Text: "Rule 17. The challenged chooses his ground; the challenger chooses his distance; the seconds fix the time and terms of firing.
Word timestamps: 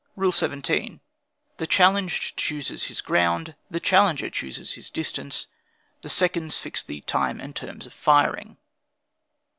"Rule 0.15 0.31
17. 0.31 0.99
The 1.57 1.67
challenged 1.67 2.35
chooses 2.35 2.85
his 2.85 3.01
ground; 3.01 3.53
the 3.69 3.79
challenger 3.79 4.31
chooses 4.31 4.73
his 4.73 4.89
distance; 4.89 5.45
the 6.01 6.09
seconds 6.09 6.57
fix 6.57 6.83
the 6.83 7.01
time 7.01 7.39
and 7.39 7.55
terms 7.55 7.85
of 7.85 7.93
firing. 7.93 8.57